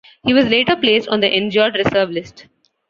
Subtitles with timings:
[0.23, 2.47] He was later placed on the injured reserve list.